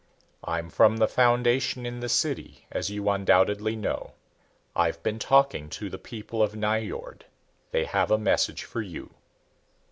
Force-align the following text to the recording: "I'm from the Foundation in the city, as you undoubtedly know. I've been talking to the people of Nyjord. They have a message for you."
"I'm 0.43 0.71
from 0.71 0.97
the 0.97 1.07
Foundation 1.07 1.85
in 1.85 1.99
the 1.99 2.09
city, 2.09 2.65
as 2.71 2.89
you 2.89 3.07
undoubtedly 3.07 3.75
know. 3.75 4.13
I've 4.75 5.03
been 5.03 5.19
talking 5.19 5.69
to 5.77 5.91
the 5.91 5.99
people 5.99 6.41
of 6.41 6.53
Nyjord. 6.55 7.25
They 7.69 7.85
have 7.85 8.09
a 8.09 8.17
message 8.17 8.63
for 8.63 8.81
you." 8.81 9.13